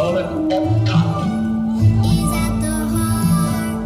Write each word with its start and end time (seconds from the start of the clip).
bullet.com. 0.00 1.28
is 2.08 2.32
at 2.44 2.54
the 2.64 2.76
heart 2.92 3.84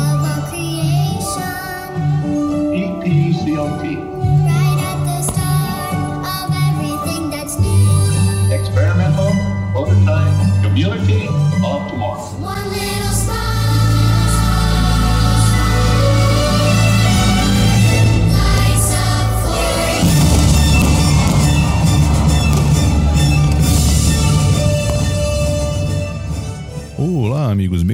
of 0.00 0.16
all 0.28 0.42
creation, 0.50 1.88
EPCOT. 2.80 3.84
right 4.44 4.80
at 4.90 4.98
the 5.08 5.18
start 5.30 6.20
of 6.36 6.48
everything 6.68 7.22
that's 7.30 7.56
new. 7.58 8.52
Experimental 8.52 9.32
prototype 9.72 10.36
community 10.62 11.22
of 11.64 11.80
tomorrow. 11.88 12.63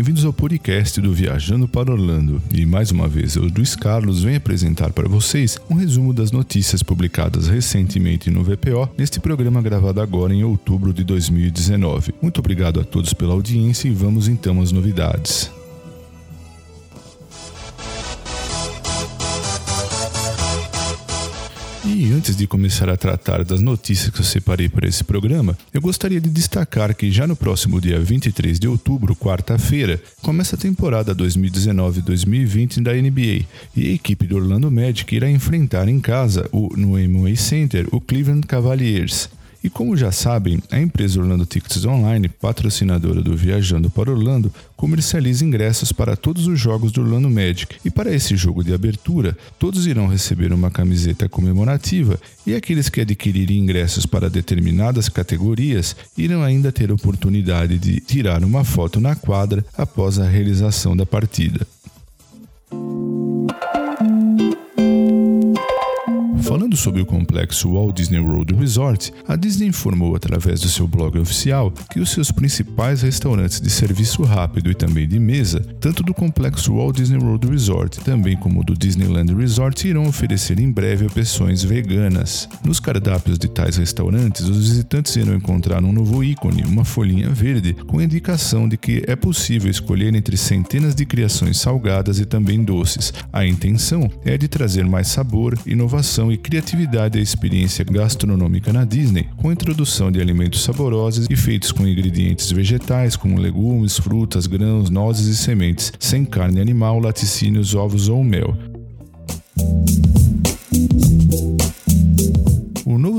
Bem-vindos 0.01 0.25
ao 0.25 0.33
podcast 0.33 0.99
do 0.99 1.13
Viajando 1.13 1.69
para 1.69 1.93
Orlando. 1.93 2.41
E 2.51 2.65
mais 2.65 2.91
uma 2.91 3.07
vez, 3.07 3.37
eu, 3.37 3.43
Luiz 3.43 3.77
Carlos, 3.77 4.23
venho 4.23 4.39
apresentar 4.39 4.95
para 4.95 5.07
vocês 5.07 5.59
um 5.69 5.75
resumo 5.75 6.15
das 6.15 6.33
notícias 6.33 6.83
publicadas 6.83 7.49
recentemente 7.49 8.31
no 8.31 8.43
VPO, 8.43 8.89
neste 8.97 9.21
programa 9.21 9.61
gravado 9.61 10.01
agora 10.01 10.33
em 10.33 10.43
outubro 10.43 10.95
de 10.95 11.05
2019. 11.05 12.15
Muito 12.23 12.39
obrigado 12.39 12.81
a 12.81 12.85
todos 12.85 13.13
pela 13.13 13.35
audiência 13.35 13.89
e 13.89 13.91
vamos 13.91 14.27
então 14.27 14.63
às 14.63 14.73
novidades. 14.73 15.51
E 21.83 22.13
antes 22.13 22.37
de 22.37 22.47
começar 22.47 22.91
a 22.91 22.97
tratar 22.97 23.43
das 23.43 23.63
notícias 23.63 24.11
que 24.11 24.21
eu 24.21 24.25
separei 24.25 24.69
para 24.69 24.87
esse 24.87 25.03
programa, 25.03 25.57
eu 25.73 25.81
gostaria 25.81 26.21
de 26.21 26.29
destacar 26.29 26.95
que 26.95 27.11
já 27.11 27.27
no 27.27 27.35
próximo 27.35 27.81
dia 27.81 27.99
23 27.99 28.61
de 28.61 28.69
outubro, 28.69 29.17
quarta-feira, 29.17 30.01
começa 30.21 30.57
a 30.57 30.59
temporada 30.59 31.15
2019-2020 31.15 32.83
da 32.83 32.93
NBA 32.93 33.47
e 33.75 33.89
a 33.89 33.95
equipe 33.95 34.27
do 34.27 34.37
Orlando 34.37 34.71
Magic 34.71 35.15
irá 35.15 35.31
enfrentar 35.31 35.89
em 35.89 35.99
casa, 36.01 36.47
o, 36.53 36.69
no 36.77 36.97
Amway 36.97 37.37
Center, 37.37 37.89
o 37.91 37.99
Cleveland 37.99 38.47
Cavaliers. 38.47 39.31
E 39.63 39.69
como 39.69 39.97
já 39.97 40.11
sabem, 40.11 40.63
a 40.71 40.81
empresa 40.81 41.21
Orlando 41.21 41.45
Tickets 41.45 41.85
Online, 41.85 42.29
patrocinadora 42.29 43.23
do 43.23 43.37
Viajando 43.37 43.91
para 43.91 44.11
Orlando, 44.11 44.53
comercializa 44.75 45.45
ingressos 45.45 45.93
para 45.93 46.17
todos 46.17 46.47
os 46.47 46.59
jogos 46.59 46.93
do 46.93 47.03
Orlando 47.03 47.29
Magic. 47.29 47.77
E 47.85 47.91
para 47.91 48.15
esse 48.15 48.37
jogo 48.37 48.65
de 48.65 48.73
abertura, 48.73 49.37
todos 49.59 49.87
irão 49.87 50.07
receber 50.07 50.53
uma 50.53 50.71
camiseta 50.71 51.29
comemorativa 51.29 52.19
e 52.47 52.55
aqueles 52.55 52.89
que 52.89 53.03
adquirirem 53.03 53.59
ingressos 53.59 54.07
para 54.07 54.31
determinadas 54.31 55.09
categorias 55.09 55.95
irão 56.17 56.43
ainda 56.43 56.73
ter 56.73 56.91
oportunidade 56.91 57.79
de 57.79 58.01
tirar 58.01 58.43
uma 58.43 58.65
foto 58.65 58.99
na 58.99 59.15
quadra 59.15 59.65
após 59.77 60.19
a 60.19 60.27
realização 60.27 60.97
da 60.97 61.05
partida. 61.05 61.67
Falando 66.51 66.77
sobre 66.77 67.01
o 67.01 67.07
complexo 67.07 67.73
Walt 67.73 67.95
Disney 67.95 68.19
World 68.19 68.53
Resort, 68.57 69.13
a 69.29 69.37
Disney 69.37 69.69
informou 69.69 70.17
através 70.17 70.59
do 70.59 70.69
seu 70.69 70.85
blog 70.85 71.17
oficial 71.17 71.73
que 71.89 72.01
os 72.01 72.11
seus 72.11 72.33
principais 72.33 73.03
restaurantes 73.03 73.61
de 73.61 73.71
serviço 73.71 74.25
rápido 74.25 74.69
e 74.69 74.75
também 74.75 75.07
de 75.07 75.21
mesa, 75.21 75.61
tanto 75.79 76.03
do 76.03 76.13
complexo 76.13 76.75
Walt 76.75 76.97
Disney 76.97 77.19
World 77.19 77.47
Resort 77.47 78.01
também 78.01 78.37
como 78.37 78.65
do 78.65 78.75
Disneyland 78.75 79.33
Resort, 79.33 79.87
irão 79.87 80.09
oferecer 80.09 80.59
em 80.59 80.73
breve 80.73 81.07
opções 81.07 81.63
veganas. 81.63 82.49
Nos 82.65 82.81
cardápios 82.81 83.39
de 83.39 83.47
tais 83.47 83.77
restaurantes, 83.77 84.49
os 84.49 84.71
visitantes 84.71 85.15
irão 85.15 85.37
encontrar 85.37 85.85
um 85.85 85.93
novo 85.93 86.25
ícone, 86.25 86.65
uma 86.65 86.85
folhinha 86.85 87.29
verde, 87.29 87.75
com 87.87 88.03
indicação 88.03 88.69
de 88.69 88.77
que 88.77 89.05
é 89.07 89.15
possível 89.15 89.71
escolher 89.71 90.13
entre 90.17 90.37
centenas 90.37 90.97
de 90.97 91.07
criações 91.07 91.61
salgadas 91.61 92.19
e 92.19 92.25
também 92.25 92.65
doces. 92.65 93.15
A 93.33 93.47
intenção 93.47 94.11
é 94.25 94.37
de 94.37 94.49
trazer 94.49 94.85
mais 94.85 95.07
sabor, 95.07 95.57
inovação 95.65 96.33
e 96.33 96.40
criatividade 96.41 97.19
à 97.19 97.23
experiência 97.23 97.85
gastronômica 97.85 98.73
na 98.73 98.85
Disney, 98.85 99.29
com 99.37 99.53
introdução 99.53 100.11
de 100.11 100.21
alimentos 100.21 100.65
saborosos 100.65 101.27
e 101.31 101.37
feitos 101.37 101.71
com 101.71 101.87
ingredientes 101.87 102.51
vegetais 102.51 103.15
como 103.17 103.39
legumes, 103.39 103.99
frutas, 103.99 104.47
grãos, 104.47 104.91
nozes 104.91 105.27
e 105.27 105.37
sementes, 105.37 105.93
sem 105.99 106.25
carne 106.25 106.61
animal, 106.61 106.99
laticínios, 106.99 107.75
ovos 107.75 108.09
ou 108.09 108.25
mel. 108.25 108.57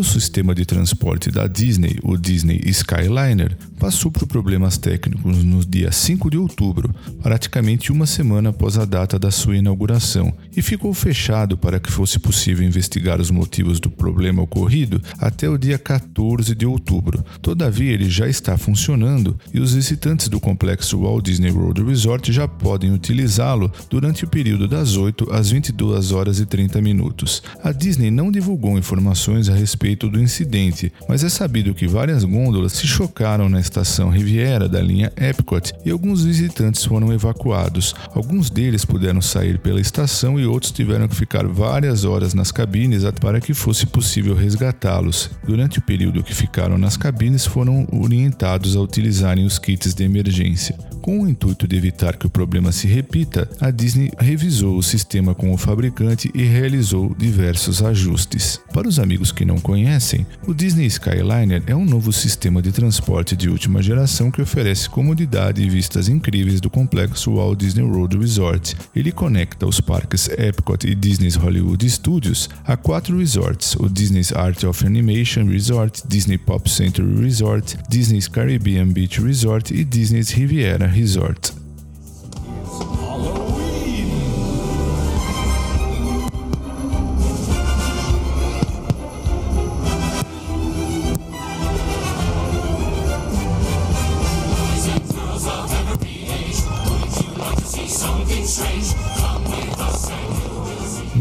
O 0.02 0.04
sistema 0.04 0.56
de 0.56 0.66
transporte 0.66 1.30
da 1.30 1.46
Disney, 1.46 2.00
o 2.02 2.18
Disney 2.18 2.60
Skyliner, 2.66 3.56
passou 3.78 4.10
por 4.10 4.26
problemas 4.26 4.76
técnicos 4.76 5.44
no 5.44 5.64
dia 5.64 5.92
5 5.92 6.28
de 6.28 6.40
outubro, 6.40 6.92
praticamente 7.22 7.92
uma 7.92 8.08
semana 8.08 8.50
após 8.50 8.80
a 8.80 8.86
data 8.86 9.20
da 9.20 9.30
sua 9.30 9.58
inauguração, 9.58 10.34
e 10.58 10.62
ficou 10.64 10.92
fechado 10.92 11.56
para 11.56 11.80
que 11.80 11.92
fosse 11.92 12.18
possível 12.18 12.66
investigar 12.66 13.22
os 13.22 13.30
motivos 13.30 13.80
do 13.80 13.92
problema 13.92 14.42
ocorrido 14.42 15.00
até 15.20 15.48
o 15.48 15.56
dia 15.56 15.78
14 15.78 16.56
de 16.56 16.66
outubro. 16.66 17.24
Todavia, 17.40 17.92
ele 17.92 18.10
já 18.10 18.28
está 18.28 18.58
funcionando 18.58 19.38
e 19.54 19.60
os 19.60 19.76
visitantes 19.76 20.30
do 20.30 20.40
complexo 20.40 21.00
Walt 21.00 21.26
Disney 21.26 21.52
World 21.52 21.84
Resort 21.84 22.34
já 22.34 22.48
podem 22.48 22.92
utilizá-lo 22.92 23.72
durante 23.88 24.26
o 24.26 24.28
período 24.28 24.68
das 24.68 24.98
8 24.98 25.32
às 25.32 25.52
22 25.52 26.12
horas 26.12 26.40
e 26.40 26.46
30 26.48 26.82
minutos. 26.82 27.44
A 27.64 27.72
Disney 27.72 28.10
não 28.10 28.32
divulgou 28.32 28.80
informações 28.80 29.48
a 29.48 29.54
respeito 29.54 29.91
do 29.96 30.20
incidente, 30.20 30.92
mas 31.08 31.24
é 31.24 31.30
sabido 31.30 31.74
que 31.74 31.88
várias 31.88 32.24
gôndolas 32.24 32.74
se 32.74 32.88
chocaram 32.88 33.50
na 33.50 33.60
estação 33.60 34.10
Riviera 34.10 34.68
da 34.68 34.82
linha 34.82 35.12
Epcot 35.16 35.74
e 35.86 35.92
alguns 35.92 36.24
visitantes 36.24 36.84
foram 36.84 37.14
evacuados. 37.14 37.94
Alguns 38.14 38.50
deles 38.50 38.86
puderam 38.86 39.22
sair 39.22 39.60
pela 39.60 39.82
estação 39.82 40.40
e 40.40 40.46
outros 40.46 40.72
tiveram 40.72 41.08
que 41.08 41.16
ficar 41.16 41.46
várias 41.46 42.04
horas 42.04 42.34
nas 42.34 42.52
cabines 42.52 43.04
para 43.20 43.42
que 43.42 43.54
fosse 43.54 43.86
possível 43.86 44.36
resgatá-los. 44.36 45.30
Durante 45.46 45.80
o 45.80 45.82
período 45.82 46.24
que 46.24 46.36
ficaram 46.36 46.78
nas 46.78 46.98
cabines, 46.98 47.46
foram 47.46 47.88
orientados 47.92 48.76
a 48.76 48.80
utilizarem 48.80 49.46
os 49.46 49.58
kits 49.58 49.94
de 49.94 50.04
emergência. 50.04 50.78
Com 51.02 51.20
o 51.20 51.28
intuito 51.28 51.68
de 51.68 51.76
evitar 51.76 52.16
que 52.16 52.28
o 52.28 52.30
problema 52.30 52.72
se 52.72 52.86
repita, 52.86 53.50
a 53.60 53.72
Disney 53.72 54.12
revisou 54.20 54.78
o 54.78 54.84
sistema 54.84 55.34
com 55.34 55.52
o 55.52 55.58
fabricante 55.58 56.30
e 56.36 56.44
realizou 56.44 57.16
diversos 57.18 57.82
ajustes. 57.82 58.62
Para 58.72 58.88
os 58.88 59.00
amigos 59.00 59.32
que 59.32 59.44
não 59.44 59.60
conhecem, 59.60 60.28
o 60.46 60.54
Disney 60.54 60.86
Skyliner 60.86 61.64
é 61.66 61.76
um 61.76 61.86
novo 61.86 62.14
sistema 62.14 62.62
de 62.62 62.72
transporte 62.72 63.36
de 63.36 63.50
última 63.50 63.82
geração 63.82 64.30
que 64.30 64.44
oferece 64.44 64.88
comodidade 64.88 65.64
e 65.64 65.70
vistas 65.70 66.08
incríveis 66.08 66.62
do 66.62 66.70
complexo 66.70 67.34
Walt 67.34 67.58
Disney 67.58 67.84
World 67.84 68.20
Resort. 68.20 68.76
Ele 68.96 69.12
conecta 69.12 69.66
os 69.66 69.82
parques 69.82 70.30
Epcot 70.30 70.86
e 70.88 70.94
Disney's 70.94 71.36
Hollywood 71.36 71.90
Studios 71.90 72.48
a 72.64 72.78
quatro 72.78 73.18
resorts: 73.18 73.76
o 73.76 73.90
Disney's 73.90 74.32
Art 74.34 74.64
of 74.66 74.86
Animation 74.86 75.46
Resort, 75.48 76.04
Disney 76.08 76.38
Pop 76.38 76.70
Century 76.70 77.24
Resort, 77.24 77.76
Disney's 77.90 78.28
Caribbean 78.28 78.90
Beach 78.90 79.20
Resort 79.20 79.74
e 79.74 79.84
Disney's 79.84 80.30
Riviera 80.30 80.91
Resort. 80.92 81.52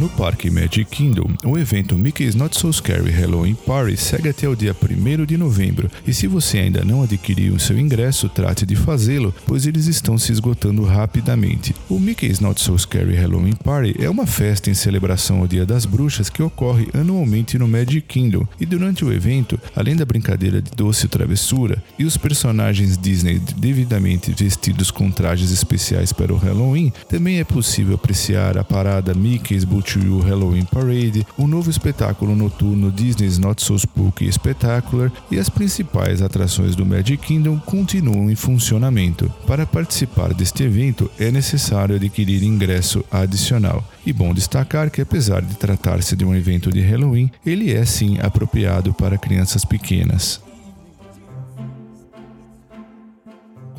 No 0.01 0.09
Parque 0.09 0.51
Magic 0.51 0.87
Kingdom, 0.87 1.29
o 1.45 1.59
evento 1.59 1.99
Mickey's 1.99 2.35
Not 2.35 2.59
So 2.59 2.73
Scary 2.73 3.11
Halloween 3.11 3.55
Party 3.55 3.99
segue 3.99 4.31
até 4.31 4.49
o 4.49 4.57
dia 4.57 4.75
1 4.75 5.27
de 5.27 5.37
novembro, 5.37 5.91
e 6.07 6.15
se 6.15 6.27
você 6.27 6.57
ainda 6.57 6.83
não 6.83 7.03
adquiriu 7.03 7.59
seu 7.59 7.79
ingresso, 7.79 8.27
trate 8.27 8.65
de 8.65 8.75
fazê-lo, 8.75 9.35
pois 9.45 9.67
eles 9.67 9.87
estão 9.89 10.17
se 10.17 10.33
esgotando 10.33 10.85
rapidamente. 10.85 11.75
O 11.87 11.99
Mickey's 11.99 12.41
Not 12.41 12.63
So 12.63 12.79
Scary 12.79 13.15
Halloween 13.15 13.53
Party 13.53 13.95
é 14.03 14.09
uma 14.09 14.27
festa 14.27 14.71
em 14.71 14.75
celebração 14.75 15.41
ao 15.41 15.47
Dia 15.47 15.67
das 15.67 15.85
Bruxas 15.85 16.31
que 16.31 16.43
ocorre 16.43 16.89
anualmente 16.95 17.59
no 17.59 17.69
Magic 17.69 18.01
Kingdom, 18.01 18.49
e 18.59 18.65
durante 18.65 19.05
o 19.05 19.13
evento, 19.13 19.61
além 19.77 19.97
da 19.97 20.07
brincadeira 20.07 20.63
de 20.63 20.71
doce 20.71 21.09
travessura 21.09 21.85
e 21.99 22.07
os 22.07 22.17
personagens 22.17 22.97
Disney 22.97 23.39
devidamente 23.59 24.33
vestidos 24.33 24.91
com 24.91 25.11
trajes 25.11 25.51
especiais 25.51 26.11
para 26.11 26.33
o 26.33 26.39
Halloween, 26.39 26.91
também 27.07 27.39
é 27.39 27.45
possível 27.45 27.97
apreciar 27.97 28.57
a 28.57 28.65
parada 28.65 29.13
Mickey's 29.13 29.63
Boot 29.63 29.90
You 29.99 30.21
Halloween 30.21 30.65
Parade, 30.65 31.27
o 31.37 31.47
novo 31.47 31.71
espetáculo 31.71 32.37
noturno 32.37 32.91
Disney's 32.91 33.39
Not 33.39 33.63
So 33.63 33.79
Spooky 33.79 34.31
Spectacular 34.31 35.11
e 35.31 35.39
as 35.39 35.49
principais 35.49 36.23
atrações 36.23 36.77
do 36.77 36.85
Magic 36.87 37.19
Kingdom 37.19 37.59
continuam 37.59 38.31
em 38.31 38.37
funcionamento. 38.37 39.33
Para 39.47 39.67
participar 39.67 40.35
deste 40.35 40.63
evento 40.63 41.11
é 41.19 41.31
necessário 41.31 41.97
adquirir 41.97 42.43
ingresso 42.43 43.05
adicional. 43.11 43.85
E 44.05 44.13
bom 44.13 44.35
destacar 44.35 44.91
que 44.91 45.01
apesar 45.01 45.43
de 45.43 45.57
tratar-se 45.57 46.17
de 46.17 46.25
um 46.25 46.35
evento 46.35 46.71
de 46.73 46.81
Halloween, 46.81 47.31
ele 47.45 47.73
é 47.73 47.85
sim 47.85 48.19
apropriado 48.21 48.93
para 48.95 49.19
crianças 49.19 49.65
pequenas. 49.65 50.41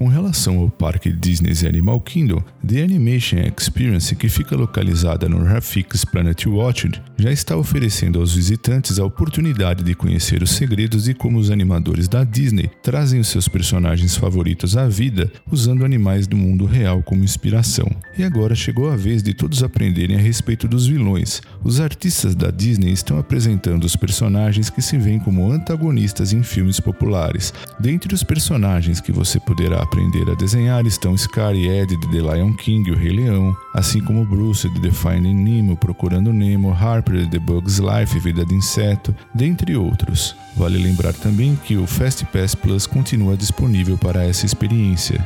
Com 0.02 0.08
relação 0.08 0.58
ao 0.58 0.68
parque 0.68 1.12
Disney's 1.12 1.64
Animal 1.64 2.02
Kingdom, 2.02 2.44
The 2.68 2.82
Animation 2.82 3.38
Experience, 3.56 4.16
que 4.16 4.28
fica 4.30 4.56
localizada 4.56 5.30
no 5.30 5.44
Rafix 5.44 6.04
Planet 6.04 6.44
Watch, 6.48 6.90
já 7.20 7.32
está 7.32 7.56
oferecendo 7.56 8.20
aos 8.20 8.34
visitantes 8.34 8.98
a 8.98 9.06
oportunidade 9.06 9.84
de 9.84 9.94
conhecer 9.94 10.42
os 10.42 10.54
segredos 10.54 11.04
de 11.04 11.14
como 11.14 11.38
os 11.38 11.52
animadores 11.52 12.08
da 12.08 12.24
Disney 12.24 12.72
trazem 12.82 13.20
os 13.20 13.28
seus 13.28 13.48
personagens 13.48 14.16
favoritos 14.16 14.76
à 14.76 14.88
vida 14.88 15.32
usando 15.52 15.86
animais 15.86 16.26
do 16.26 16.36
mundo 16.36 16.66
real 16.66 17.04
como 17.04 17.24
inspiração. 17.24 17.88
E 18.18 18.24
agora 18.24 18.56
chegou 18.56 18.90
a 18.90 18.96
vez 18.96 19.22
de 19.22 19.36
todos 19.36 19.62
aprenderem 19.62 20.16
a 20.18 20.20
respeito 20.20 20.68
dos 20.68 20.88
vilões. 20.88 21.44
Os 21.64 21.80
artistas 21.80 22.34
da 22.34 22.50
Disney 22.50 22.92
estão 22.92 23.20
apresentando 23.20 23.84
os 23.84 23.96
personagens 23.96 24.68
que 24.68 24.82
se 24.82 24.98
veem 24.98 25.20
como 25.20 25.52
antagonistas 25.52 26.34
em 26.34 26.42
filmes 26.42 26.80
populares. 26.80 27.54
Dentre 27.80 28.16
os 28.16 28.24
personagens 28.24 29.00
que 29.00 29.12
você 29.12 29.40
poderá 29.40 29.91
aprender 29.92 30.30
a 30.32 30.36
desenhar 30.36 30.86
estão 30.86 31.18
Scar 31.18 31.54
e 31.54 31.68
Ed 31.68 31.98
de 31.98 32.08
The 32.08 32.20
Lion 32.20 32.54
King 32.54 32.92
o 32.92 32.96
Rei 32.96 33.12
Leão, 33.12 33.56
assim 33.74 34.00
como 34.00 34.26
Bruce 34.26 34.70
de 34.70 34.80
The 34.80 34.90
Finding 34.90 35.36
Nemo, 35.36 35.76
Procurando 35.76 36.32
Nemo, 36.32 36.72
Harper 36.72 37.26
de 37.26 37.32
The 37.32 37.40
Bug's 37.40 37.78
Life, 37.78 38.18
Vida 38.20 38.46
de 38.46 38.56
Inseto, 38.56 39.14
dentre 39.36 39.76
outros. 39.76 40.34
Vale 40.56 40.78
lembrar 40.78 41.12
também 41.12 41.60
que 41.66 41.76
o 41.76 41.86
Fast 41.86 42.24
Pass 42.28 42.56
Plus 42.56 42.88
continua 42.88 43.36
disponível 43.36 43.98
para 43.98 44.24
essa 44.24 44.46
experiência. 44.46 45.22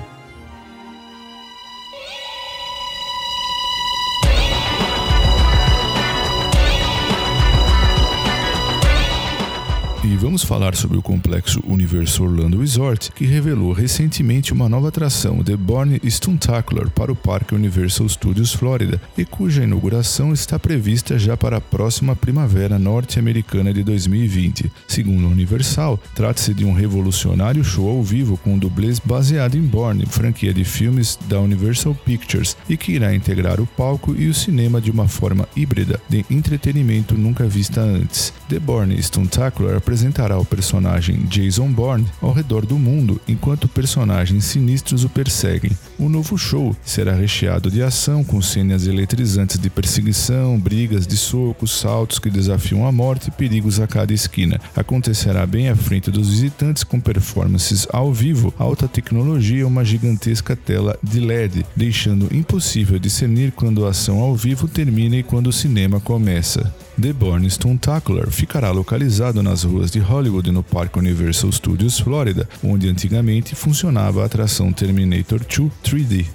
Vamos 10.36 10.44
falar 10.44 10.76
sobre 10.76 10.98
o 10.98 11.02
complexo 11.02 11.64
Universo 11.66 12.26
Orlando 12.26 12.60
Resort, 12.60 13.10
que 13.14 13.26
revelou 13.26 13.72
recentemente 13.72 14.52
uma 14.52 14.68
nova 14.68 14.90
atração, 14.90 15.42
The 15.42 15.56
Born 15.56 15.98
Stuntacular, 16.04 16.90
para 16.90 17.10
o 17.10 17.16
Parque 17.16 17.56
Universal 17.56 18.10
Studios 18.10 18.52
Florida, 18.52 19.02
e 19.18 19.24
cuja 19.24 19.64
inauguração 19.64 20.34
está 20.34 20.60
prevista 20.60 21.18
já 21.18 21.38
para 21.38 21.56
a 21.56 21.62
próxima 21.62 22.18
primavera 22.18 22.78
norte-americana 22.78 23.74
de 23.74 23.82
2020. 23.82 24.70
Segundo 24.86 25.26
a 25.26 25.30
Universal, 25.30 25.98
trata-se 26.14 26.54
de 26.54 26.66
um 26.66 26.74
revolucionário 26.74 27.64
show 27.64 27.88
ao 27.88 28.04
vivo 28.04 28.36
com 28.36 28.58
dublês 28.58 29.00
baseado 29.00 29.56
em 29.56 29.62
Born, 29.62 30.06
franquia 30.06 30.54
de 30.54 30.66
filmes 30.66 31.18
da 31.30 31.40
Universal 31.40 31.96
Pictures, 31.96 32.58
e 32.68 32.76
que 32.76 32.92
irá 32.92 33.16
integrar 33.16 33.62
o 33.62 33.66
palco 33.66 34.14
e 34.18 34.28
o 34.28 34.34
cinema 34.34 34.82
de 34.82 34.92
uma 34.92 35.08
forma 35.08 35.48
híbrida 35.56 35.98
de 36.10 36.26
entretenimento 36.30 37.16
nunca 37.18 37.48
vista 37.48 37.80
antes. 37.80 38.34
The 38.50 38.60
Born 38.60 39.02
Stuntacular 39.02 39.78
apresentará 39.78 40.25
o 40.34 40.46
personagem 40.46 41.26
Jason 41.26 41.72
Bourne 41.72 42.08
ao 42.22 42.34
redor 42.34 42.66
do 42.66 42.78
mundo 42.80 43.22
enquanto 43.28 43.68
personagens 43.68 44.46
sinistros 44.46 45.04
o 45.04 45.10
perseguem. 45.10 45.72
O 46.00 46.10
novo 46.10 46.38
show 46.38 46.76
será 46.84 47.14
recheado 47.14 47.70
de 47.70 47.84
ação 47.84 48.24
com 48.24 48.42
cenas 48.42 48.88
eletrizantes 48.88 49.60
de 49.60 49.70
perseguição, 49.70 50.60
brigas 50.60 51.06
de 51.06 51.16
socos, 51.16 51.80
saltos 51.80 52.20
que 52.20 52.30
desafiam 52.30 52.88
a 52.88 52.92
morte 52.92 53.28
e 53.28 53.32
perigos 53.32 53.80
a 53.80 53.88
cada 53.88 54.14
esquina. 54.14 54.60
Acontecerá 54.76 55.46
bem 55.46 55.70
à 55.70 55.76
frente 55.76 56.10
dos 56.10 56.30
visitantes 56.30 56.84
com 56.84 57.00
performances 57.00 57.88
ao 57.92 58.12
vivo, 58.12 58.54
alta 58.58 58.88
tecnologia 58.88 59.60
e 59.60 59.64
uma 59.64 59.86
gigantesca 59.86 60.56
tela 60.56 60.98
de 61.04 61.20
LED, 61.20 61.66
deixando 61.76 62.34
impossível 62.36 62.98
discernir 62.98 63.52
quando 63.52 63.86
a 63.86 63.90
ação 63.90 64.20
ao 64.20 64.36
vivo 64.36 64.68
termina 64.68 65.18
e 65.18 65.24
quando 65.24 65.48
o 65.48 65.54
cinema 65.54 66.00
começa. 66.00 66.74
The 67.00 67.12
Born 67.12 67.50
Stuntacular 67.50 68.32
ficará 68.32 68.72
localizado 68.72 69.44
nas 69.44 69.64
ruas 69.64 69.92
de 69.92 70.00
Hollywood 70.00 70.50
no 70.50 70.64
Parque 70.64 70.98
Universal 70.98 71.52
Studios 71.52 72.00
Florida, 72.00 72.48
onde 72.64 72.88
antigamente 72.88 73.54
funcionava 73.54 74.24
a 74.24 74.26
atração 74.26 74.72
Terminator 74.72 75.40
2 75.40 75.72
3D. 75.84 76.26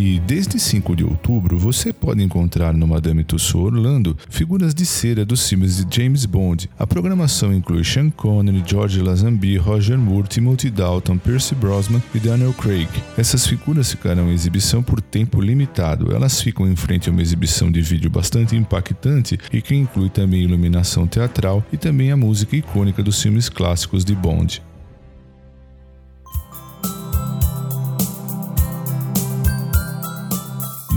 E 0.00 0.20
desde 0.20 0.60
5 0.60 0.94
de 0.94 1.02
outubro 1.02 1.58
você 1.58 1.92
pode 1.92 2.22
encontrar 2.22 2.72
no 2.72 2.86
Madame 2.86 3.24
Tussauds 3.24 3.76
Orlando 3.76 4.16
figuras 4.30 4.72
de 4.72 4.86
cera 4.86 5.24
dos 5.24 5.48
filmes 5.48 5.84
de 5.84 5.96
James 5.96 6.24
Bond. 6.24 6.70
A 6.78 6.86
programação 6.86 7.52
inclui 7.52 7.82
Sean 7.82 8.08
Connery, 8.08 8.62
George 8.64 9.02
Lazenby, 9.02 9.56
Roger 9.56 9.98
Moore, 9.98 10.28
Timothy 10.28 10.70
Dalton, 10.70 11.18
Percy 11.18 11.56
Brosnan 11.56 12.00
e 12.14 12.20
Daniel 12.20 12.52
Craig. 12.52 12.88
Essas 13.16 13.44
figuras 13.44 13.90
ficarão 13.90 14.30
em 14.30 14.34
exibição 14.34 14.84
por 14.84 15.00
tempo 15.00 15.40
limitado. 15.40 16.14
Elas 16.14 16.40
ficam 16.40 16.70
em 16.70 16.76
frente 16.76 17.08
a 17.08 17.12
uma 17.12 17.20
exibição 17.20 17.68
de 17.68 17.82
vídeo 17.82 18.08
bastante 18.08 18.54
impactante 18.54 19.36
e 19.52 19.60
que 19.60 19.74
inclui 19.74 20.10
também 20.10 20.44
iluminação 20.44 21.08
teatral 21.08 21.66
e 21.72 21.76
também 21.76 22.12
a 22.12 22.16
música 22.16 22.54
icônica 22.54 23.02
dos 23.02 23.20
filmes 23.20 23.48
clássicos 23.48 24.04
de 24.04 24.14
Bond. 24.14 24.62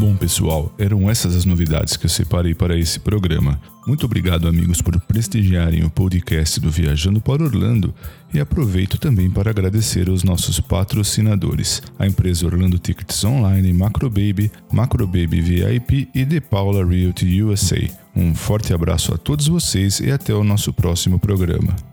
Bom, 0.01 0.15
pessoal, 0.15 0.73
eram 0.79 1.07
essas 1.07 1.35
as 1.35 1.45
novidades 1.45 1.95
que 1.95 2.07
eu 2.07 2.09
separei 2.09 2.55
para 2.55 2.75
esse 2.75 2.99
programa. 2.99 3.61
Muito 3.85 4.03
obrigado, 4.03 4.47
amigos, 4.47 4.81
por 4.81 4.99
prestigiarem 5.01 5.83
o 5.83 5.91
podcast 5.91 6.59
do 6.59 6.71
Viajando 6.71 7.21
para 7.21 7.43
Orlando 7.43 7.93
e 8.33 8.39
aproveito 8.39 8.97
também 8.97 9.29
para 9.29 9.51
agradecer 9.51 10.09
aos 10.09 10.23
nossos 10.23 10.59
patrocinadores, 10.59 11.83
a 11.99 12.07
empresa 12.07 12.47
Orlando 12.47 12.79
Tickets 12.79 13.23
Online, 13.23 13.71
Macrobaby, 13.73 14.51
Macrobaby 14.73 15.39
VIP 15.39 16.09
e 16.15 16.25
The 16.25 16.39
Paula 16.39 16.83
Realty 16.83 17.43
USA. 17.43 17.87
Um 18.15 18.33
forte 18.33 18.73
abraço 18.73 19.13
a 19.13 19.19
todos 19.19 19.47
vocês 19.47 19.99
e 19.99 20.09
até 20.09 20.33
o 20.33 20.43
nosso 20.43 20.73
próximo 20.73 21.19
programa. 21.19 21.90